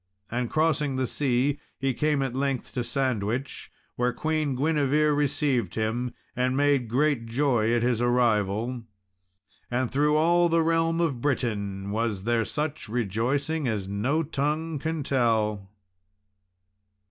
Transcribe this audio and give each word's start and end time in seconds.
And 0.31 0.49
crossing 0.49 0.95
the 0.95 1.05
sea, 1.05 1.59
he 1.77 1.93
came 1.93 2.23
at 2.23 2.33
length 2.33 2.73
to 2.73 2.83
Sandwich, 2.83 3.71
where 3.97 4.11
Queen 4.11 4.55
Guinevere 4.55 5.13
received 5.13 5.75
him, 5.75 6.15
and 6.35 6.57
made 6.57 6.87
great 6.87 7.27
joy 7.27 7.71
at 7.75 7.83
his 7.83 8.01
arrival. 8.01 8.81
And 9.69 9.91
through 9.91 10.15
all 10.15 10.49
the 10.49 10.63
realm 10.63 11.01
of 11.01 11.21
Britain 11.21 11.91
was 11.91 12.23
there 12.23 12.45
such 12.45 12.89
rejoicing 12.89 13.67
as 13.67 13.87
no 13.87 14.23
tongue 14.23 14.79
can 14.79 15.03
tell. 15.03 15.69